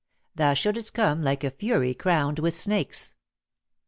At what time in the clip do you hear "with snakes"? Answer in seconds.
2.39-3.13